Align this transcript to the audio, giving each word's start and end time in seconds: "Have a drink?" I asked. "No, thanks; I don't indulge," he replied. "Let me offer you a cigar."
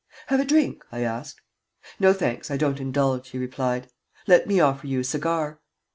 "Have 0.29 0.39
a 0.39 0.45
drink?" 0.45 0.83
I 0.91 1.01
asked. 1.01 1.41
"No, 1.99 2.11
thanks; 2.11 2.49
I 2.49 2.57
don't 2.57 2.79
indulge," 2.79 3.29
he 3.29 3.37
replied. 3.37 3.91
"Let 4.25 4.47
me 4.47 4.59
offer 4.59 4.87
you 4.87 5.01
a 5.01 5.03
cigar." 5.03 5.61